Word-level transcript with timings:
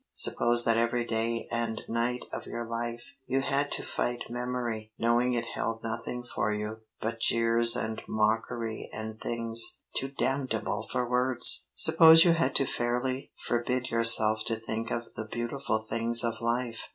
Suppose 0.15 0.65
that 0.65 0.77
every 0.79 1.05
day 1.05 1.47
and 1.51 1.79
night 1.87 2.25
of 2.33 2.47
your 2.47 2.65
life, 2.65 3.13
you 3.27 3.41
had 3.41 3.69
to 3.73 3.83
fight 3.85 4.31
memory, 4.31 4.91
knowing 4.97 5.33
it 5.35 5.45
held 5.53 5.83
nothing 5.83 6.23
for 6.23 6.51
you 6.51 6.79
but 6.99 7.19
jeers 7.19 7.75
and 7.75 8.01
mockery 8.07 8.89
and 8.91 9.21
things 9.21 9.81
too 9.95 10.07
damnable 10.07 10.81
for 10.91 11.07
words! 11.07 11.67
Suppose 11.75 12.25
you 12.25 12.33
had 12.33 12.55
to 12.55 12.65
fairly 12.65 13.31
forbid 13.45 13.91
yourself 13.91 14.43
to 14.45 14.55
think 14.55 14.89
of 14.89 15.05
the 15.15 15.25
beautiful 15.31 15.77
things 15.87 16.23
of 16.23 16.41
life! 16.41 16.89